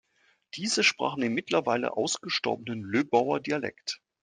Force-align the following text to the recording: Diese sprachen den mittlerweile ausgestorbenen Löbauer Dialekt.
Diese 0.55 0.83
sprachen 0.83 1.21
den 1.21 1.35
mittlerweile 1.35 1.95
ausgestorbenen 1.95 2.81
Löbauer 2.81 3.39
Dialekt. 3.39 4.01